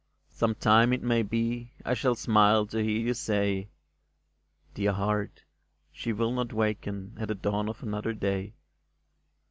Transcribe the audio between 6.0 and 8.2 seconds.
will not waken At the dawn of another